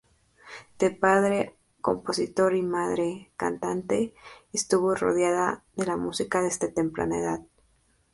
De 0.79 0.89
padre 0.89 1.55
compositor 1.79 2.55
y 2.55 2.63
madre 2.63 3.29
cantante, 3.37 4.15
estuvo 4.51 4.95
rodeada 4.95 5.63
de 5.75 5.85
la 5.85 5.95
música 5.95 6.41
desde 6.41 6.69
temprana 6.69 7.19
edad. 7.19 7.41